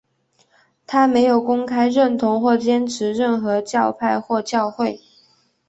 [0.87, 4.99] 他没有公开认同或坚持任何教派或教会。